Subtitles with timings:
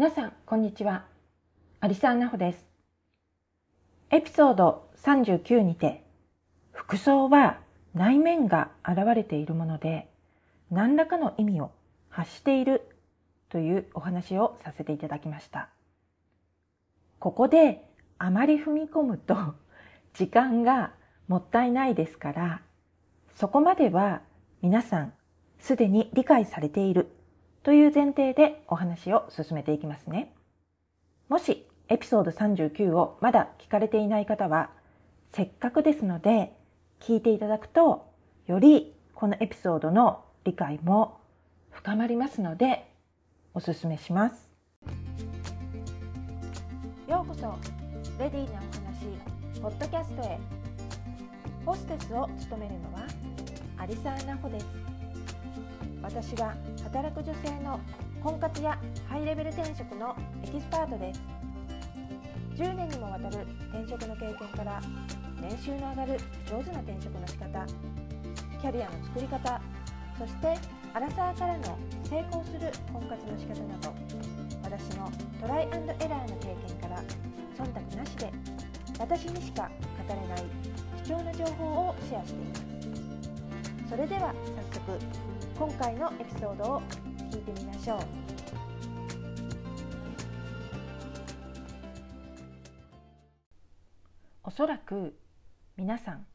[0.00, 1.04] 皆さん、こんにちは。
[1.80, 2.64] アリサーナホです。
[4.08, 6.06] エピソード39にて、
[6.72, 7.60] 服装は
[7.92, 10.08] 内面が現れているもので、
[10.70, 11.70] 何らかの意味を
[12.08, 12.96] 発している
[13.50, 15.68] というお話をさせていただきました。
[17.18, 17.84] ここで
[18.16, 19.36] あまり踏み込むと
[20.14, 20.94] 時間が
[21.28, 22.62] もったいないですから、
[23.36, 24.22] そこまでは
[24.62, 25.12] 皆さん
[25.58, 27.19] すでに理解されている
[27.62, 30.32] という前提でお話を進めていきますね。
[31.28, 34.70] もしエピソード39をまだ聞かれていない方は、
[35.32, 36.56] せっかくですので
[37.00, 38.06] 聞いていただくと、
[38.46, 41.18] よりこのエピソードの理解も
[41.70, 42.88] 深まりますので、
[43.52, 44.50] お勧めします。
[47.08, 47.54] ようこそ、
[48.18, 50.38] レディーなお話、ポッドキャストへ。
[51.66, 53.06] ホステスを務めるのは、
[53.76, 54.89] アリサーナホです。
[56.10, 57.78] 私は働く女性の
[58.20, 58.76] 婚活や
[59.08, 61.22] ハイレベル転職のエキスパートです。
[62.56, 64.82] 10年にもわたる転職の経験から
[65.40, 66.18] 年収の上がる
[66.50, 67.64] 上手な転職の仕方
[68.60, 69.62] キャリアの作り方
[70.18, 70.58] そして
[70.92, 73.94] アラサーからの成功する婚活の仕方など
[74.62, 77.02] 私のトライエラーの経験から
[77.56, 78.30] 忖度なしで
[78.98, 79.70] 私にしか
[80.06, 80.44] 語れない
[81.02, 82.70] 貴重な情報をシェアしています。
[83.88, 84.34] それでは
[84.70, 84.98] 早速
[85.60, 86.82] 今回のエピソードを
[87.30, 88.00] 聞いてみましょう。
[94.42, 95.14] おそらく
[95.76, 96.26] 皆さん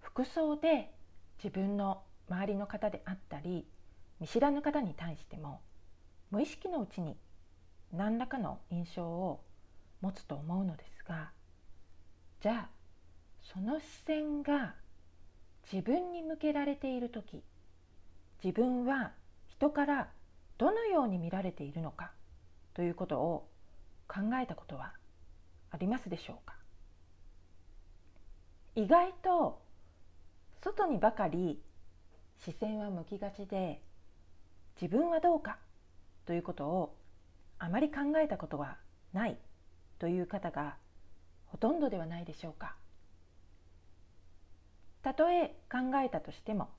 [0.00, 0.92] 服装で
[1.42, 3.66] 自分の周りの方であったり
[4.20, 5.62] 見知らぬ方に対しても
[6.30, 7.16] 無意識のうちに
[7.90, 9.42] 何らかの印象を
[10.02, 11.30] 持つと思うのですが
[12.42, 12.70] じゃあ
[13.40, 14.74] その視線が
[15.72, 17.42] 自分に向けられている時
[18.42, 19.12] 自分は
[19.48, 20.08] 人から
[20.58, 22.12] どのように見られているのか
[22.74, 23.48] ということを
[24.08, 24.92] 考えたことは
[25.70, 26.54] ありますでしょうか？
[28.74, 29.62] 意外と
[30.62, 31.60] 外にばかり
[32.44, 33.82] 視線は向きがちで
[34.80, 35.58] 自分はどうか
[36.26, 36.96] ということを
[37.58, 38.78] あまり考えたことは
[39.12, 39.38] ない
[39.98, 40.76] という方が
[41.46, 42.74] ほとんどではないでしょうか。
[45.02, 46.70] たとえ考えたとしても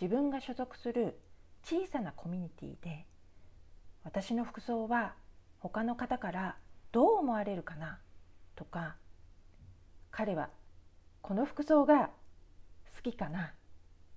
[0.00, 1.18] 自分が所属する
[1.64, 3.06] 小さなコミュニティで
[4.04, 5.14] 私の服装は
[5.60, 6.56] 他の方から
[6.90, 8.00] どう思われるかな？
[8.56, 8.96] とか
[10.10, 10.50] 彼は
[11.20, 12.10] この服装が
[12.96, 13.54] 好きかな？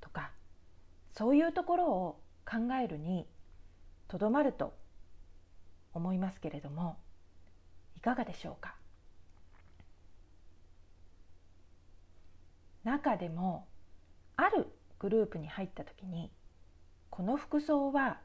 [0.01, 0.31] とか
[1.13, 3.27] そういうところを考えるに
[4.07, 4.73] とどまると
[5.93, 6.97] 思いますけれども
[7.95, 8.75] いかがでしょうか？
[12.83, 13.67] 中でも
[14.35, 14.67] ある
[14.99, 16.31] グループに入った時に
[17.09, 18.19] この服装は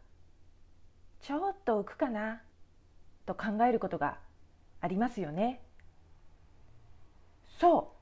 [1.20, 2.40] ちょっと浮くかな
[3.26, 4.18] と考えることが
[4.80, 5.60] ありますよね。
[7.58, 7.92] そ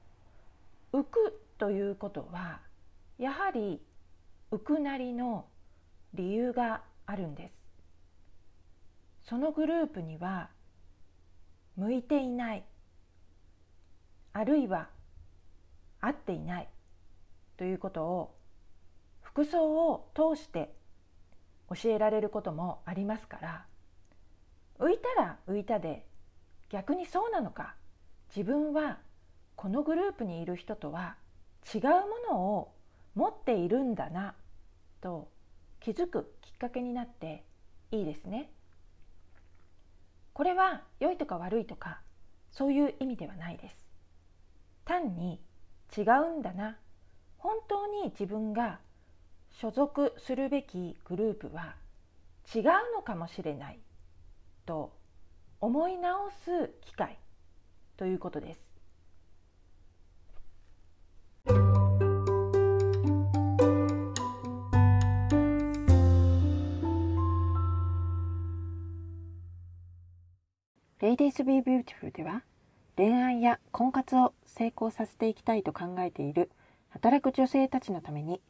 [0.93, 2.61] う浮くということは
[3.19, 3.81] やはり
[4.53, 5.47] 浮くなりの
[6.15, 9.29] 理由があるんです。
[9.29, 10.49] そのグループには
[11.77, 12.65] 向いていない
[14.33, 14.89] あるいは
[16.01, 16.69] 合っていない
[17.57, 18.38] ということを
[19.39, 20.75] 服装を通して
[21.71, 23.67] 教えられることもありますから
[24.81, 26.05] 浮いたら浮いたで
[26.71, 27.77] 逆にそうなのか
[28.35, 28.99] 自分は
[29.55, 31.15] このグループにいる人とは
[31.73, 31.91] 違うも
[32.29, 32.73] のを
[33.15, 34.35] 持っているんだな
[35.01, 35.29] と
[35.79, 37.45] 気づくきっかけになって
[37.93, 38.51] いいですね。
[40.33, 42.01] これは良いとか悪いとか
[42.51, 43.77] そういう意味ではないです。
[44.85, 45.41] 単に
[45.97, 46.77] 違うんだな
[47.37, 48.81] 本当に自分が
[49.51, 51.75] 所属するべきグループは
[52.55, 52.65] 違う
[52.95, 53.81] のかもしれない
[54.67, 54.93] と
[55.61, 57.19] 思い直す機会
[57.97, 58.69] ということです。
[71.01, 72.43] Ladies Be Beautiful では
[72.97, 76.51] 恋愛や婚活を成功させていきたいと考えている
[76.89, 78.41] 働く女性たちのために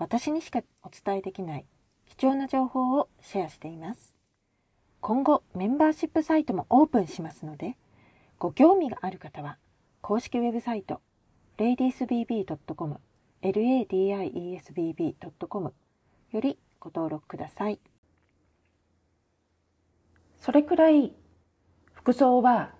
[0.00, 1.66] 私にしかお伝えできない
[2.06, 4.14] 貴重な情報をシェアしています。
[5.02, 7.76] 今後メンバーシップサイトもオープンしますので、
[8.38, 9.58] ご興味がある方は
[10.00, 11.02] 公式ウェブサイト
[11.58, 12.98] ladiesbb.com
[13.42, 14.04] ladiesbb.com
[16.32, 17.78] よりご登録ください。
[20.38, 21.12] それくらい
[21.92, 22.70] 服装は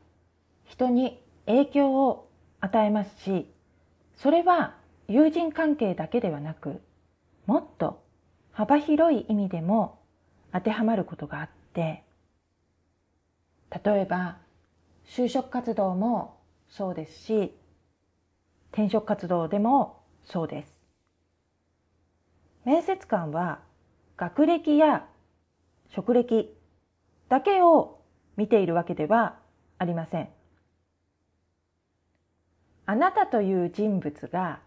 [0.64, 2.30] 人に影響を
[2.60, 3.46] 与えますし、
[4.16, 6.80] それは友人関係だけではなく、
[7.50, 8.00] もっと
[8.52, 9.98] 幅広い意味でも
[10.52, 12.04] 当てはまることがあって
[13.84, 14.36] 例えば
[15.04, 16.38] 就職活動も
[16.68, 17.52] そうですし
[18.70, 20.72] 転職活動でもそうです。
[22.64, 23.58] 面接官は
[24.16, 25.08] 学歴や
[25.88, 26.54] 職歴
[27.28, 28.00] だけを
[28.36, 29.34] 見ているわけでは
[29.76, 30.28] ありません。
[32.86, 34.60] あなたという人物が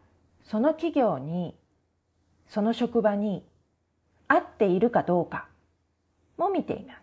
[0.43, 1.55] その企業に
[2.47, 3.45] その職場に
[4.27, 5.47] 合っているかどうか
[6.37, 7.01] も見ています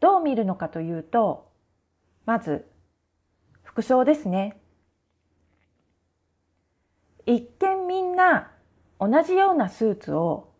[0.00, 1.50] どう見るのかというと
[2.26, 2.66] まず
[3.62, 4.56] 服装ですね
[7.26, 8.50] 一見みんな
[9.00, 10.52] 同じようなスーツを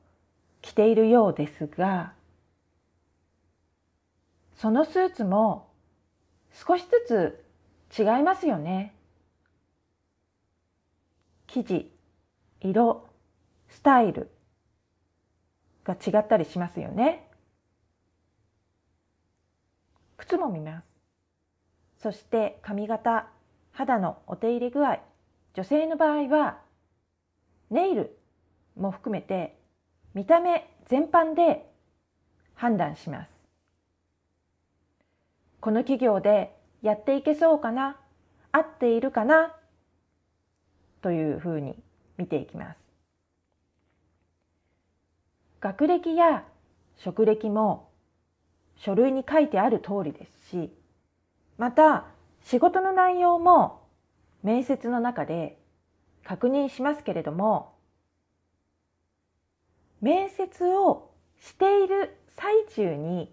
[0.63, 2.15] 着ているようですが
[4.57, 5.69] そのスーツも
[6.53, 7.45] 少しず
[7.93, 8.95] つ違いますよね。
[11.47, 11.94] 生地、
[12.65, 13.07] 色、
[13.69, 14.31] スタイル
[15.85, 17.29] が違ったりしますよね。
[20.17, 20.85] 靴も見ます。
[21.99, 23.29] そして髪型、
[23.73, 25.01] 肌のお手入れ具合、
[25.53, 26.59] 女性の場合は
[27.71, 28.19] ネイル
[28.77, 29.59] も含めて
[30.15, 31.71] 見た目全般で
[32.55, 33.31] 判断します。
[35.61, 37.97] この企業でやっていけそうかな
[38.53, 39.55] 合っているかな
[41.03, 41.77] というふうに
[42.17, 42.79] 見ていきます。
[45.61, 46.45] 学歴や
[46.97, 47.89] 職歴も
[48.77, 50.71] 書類に書いてある通りですし、
[51.59, 52.07] また
[52.43, 53.83] 仕事の内容も
[54.43, 55.59] 面接の中で
[56.23, 57.75] 確認しますけれども、
[60.01, 61.11] 面接を
[61.41, 63.33] している最中に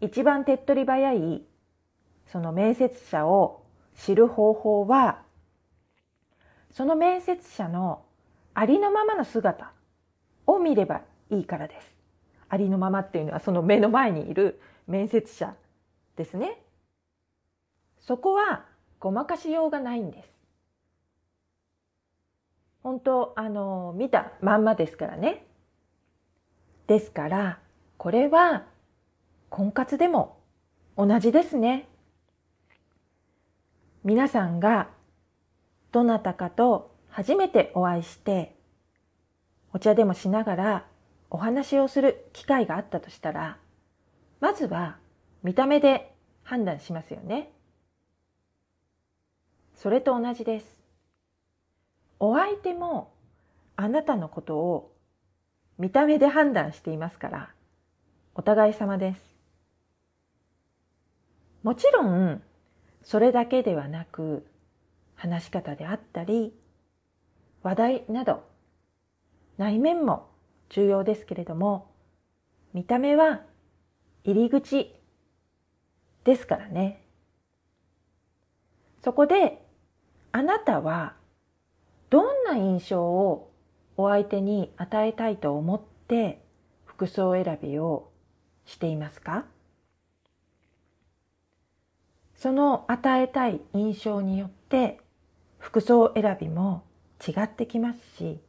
[0.00, 1.42] 一番手っ取り早い
[2.28, 3.64] その面接者を
[3.96, 5.22] 知る方法は
[6.70, 8.03] その面接者の
[8.54, 9.72] ありのままの姿
[10.46, 11.94] を見ればいいからです。
[12.48, 15.54] ありのままっていうのはその目の前にいる面接者
[16.16, 16.62] ですね。
[18.00, 18.64] そこは
[19.00, 20.28] ごまかしようがないんです。
[22.82, 25.46] 本当あの見たまんまですからね。
[26.86, 27.58] ですから
[27.96, 28.64] これは
[29.48, 30.38] 婚活でも
[30.96, 31.88] 同じですね。
[34.04, 34.88] 皆さんが
[35.92, 38.56] どなたかと初めてお会いして
[39.72, 40.86] お茶でもしながら
[41.30, 43.56] お話をする機会があったとしたら
[44.40, 44.96] まずは
[45.44, 46.12] 見た目で
[46.42, 47.52] 判断しますよね。
[49.76, 50.66] それと同じです。
[52.18, 53.12] お相手も
[53.76, 54.92] あなたのことを
[55.78, 57.50] 見た目で判断していますから
[58.34, 59.20] お互い様です。
[61.62, 62.42] もちろん
[63.04, 64.44] それだけではなく
[65.14, 66.52] 話し方であったり
[67.64, 68.44] 話題など
[69.58, 70.28] 内面も
[70.68, 71.90] 重要ですけれども
[72.72, 73.40] 見た目は
[74.22, 74.94] 入り口
[76.24, 77.04] ですからね。
[79.02, 79.62] そこで
[80.32, 81.14] あなたは
[82.10, 83.52] どんな印象を
[83.96, 86.42] お相手に与えたいと思って
[86.84, 88.10] 服装選びを
[88.64, 89.44] していますか？
[92.36, 95.00] その与えたい印象によって
[95.58, 96.84] 服装選びも
[97.26, 98.40] 違ってきますし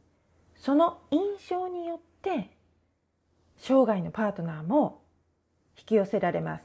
[0.56, 2.50] その印象によって
[3.56, 5.02] 生涯のパートナーも
[5.78, 6.64] 引き寄せられます。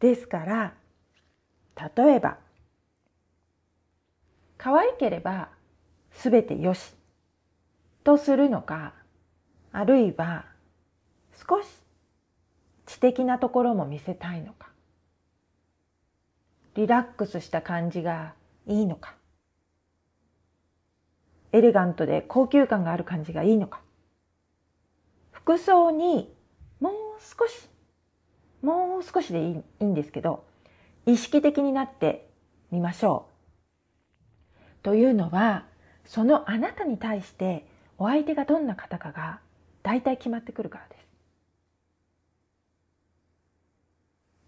[0.00, 0.74] ですから
[1.96, 2.38] 例えば
[4.56, 5.50] 可愛ければ
[6.12, 6.94] 全てよし
[8.02, 8.94] とするのか
[9.72, 10.46] あるいは
[11.48, 11.66] 少し
[12.86, 14.68] 知的なところも見せたいのか
[16.74, 18.34] リラックスした感じが
[18.66, 19.19] いいのか
[21.52, 23.80] エレガントで高級感がある感じがいいのか
[25.30, 26.32] 服装に
[26.80, 27.68] もう少し
[28.62, 30.44] もう少しでいいんですけど
[31.06, 32.28] 意識的になって
[32.70, 33.30] みましょう。
[34.82, 35.64] というのは
[36.04, 37.66] そのあなたに対して
[37.98, 39.40] お相手がどんな方かが
[39.82, 41.06] 大体決まってくるからです。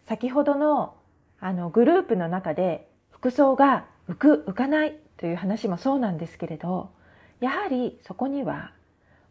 [0.07, 0.95] 先ほどの
[1.41, 6.91] あのグループの中で服装が浮く浮かないという話もそうなんですけれど
[7.39, 8.73] やはりそこには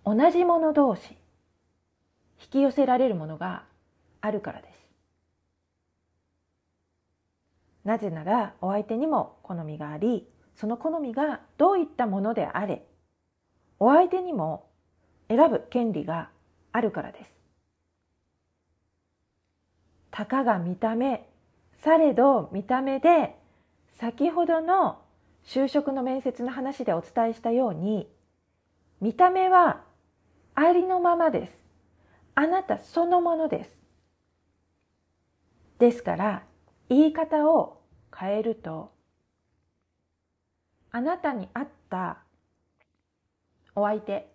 [0.05, 1.17] 同じもの同士
[2.39, 3.65] 引き寄せられるものが
[4.21, 4.79] あるからです。
[7.83, 12.85] なぜならお相手にも好みがありその好みがどういったものであれ
[13.77, 14.69] お相手にも
[15.27, 16.29] 選ぶ権利が
[16.71, 17.29] あるからです。
[20.09, 21.27] たかが見た目
[21.79, 23.35] されど見た目で
[23.99, 25.00] 先ほどの
[25.43, 28.07] 就職の面接の話でお伝えしたように
[28.99, 29.81] 見た目は
[30.55, 31.53] ありのままです。
[32.35, 33.77] あなたそのものです。
[35.79, 36.43] ですから
[36.89, 37.81] 言い方を
[38.15, 38.91] 変えると
[40.91, 42.19] あなたに合った
[43.73, 44.29] お相手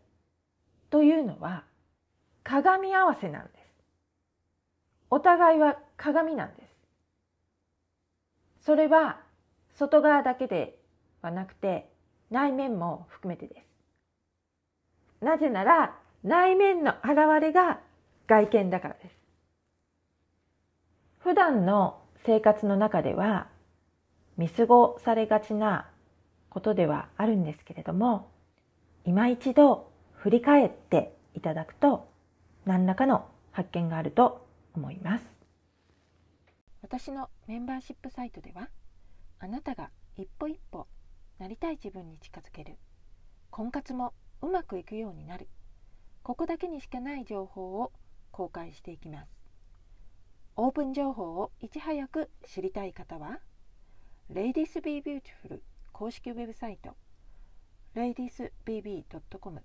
[0.91, 1.65] というのは
[2.43, 3.57] 鏡合わせなんです。
[5.11, 6.77] お互いは鏡なんです。
[8.65, 9.21] それは
[9.77, 10.79] 外側だけで
[11.27, 11.89] はなくて
[12.31, 13.61] 内面も含めてで
[15.21, 15.25] す。
[15.25, 17.81] なぜなら内面の現れが
[18.27, 19.17] 外見だからです。
[21.19, 23.49] 普段の生活の中では
[24.37, 25.89] 見過ごされがちな
[26.49, 28.31] ことではあるんですけれども
[29.05, 32.09] 今一度振り返っていただくと
[32.65, 35.25] 何らかの発見があると思います。
[36.83, 38.69] 私のメンバーシップサイトでは
[39.41, 40.87] あなたが一歩一歩
[41.39, 42.77] なりたい自分に近づける。
[43.51, 44.13] 婚活も
[44.43, 45.49] うまくいくようになる。
[46.23, 47.93] ここだけにしかない情報を
[48.31, 49.31] 公開していきます。
[50.57, 53.41] オープン情報をいち早く知りたい方は
[54.33, 55.61] Ladies Be Beautiful
[55.93, 56.97] 公式ウェブサイト
[57.95, 59.61] ladiesbb.com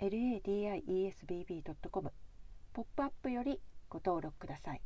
[0.00, 2.12] ladiesbb.com
[2.72, 4.80] ポップアップよりご登録ください。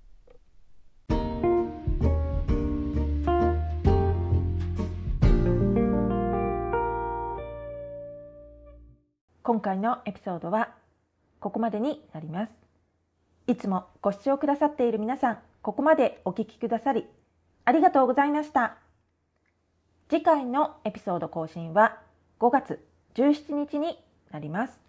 [9.46, 10.70] 今回のエピソードは
[11.38, 12.52] ここまでになります。
[13.46, 17.06] いつもご視聴くださっている皆さん、ここまでお聞きくださり
[17.64, 18.76] ありがとうございました。
[20.08, 22.00] 次回のエピソード更新は
[22.40, 22.84] 5月
[23.14, 23.96] 17日に
[24.32, 24.80] なります。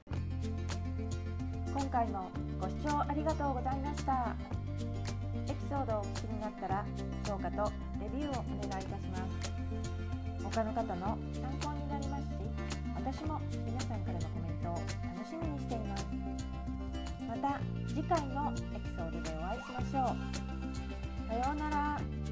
[1.71, 4.35] 今回もご視聴ありがとうございました
[5.47, 6.83] エピソードをお聞きになったら
[7.27, 7.71] 評価と
[8.01, 9.51] レビューをお願いいたします
[10.43, 11.15] 他の方の
[11.61, 11.76] 参考に
[13.09, 14.83] 私も皆さんからのコメントを楽
[15.29, 16.05] しみにしています。
[17.25, 21.29] また次回のエピソードでお会いしましょう。
[21.29, 22.26] さようなら。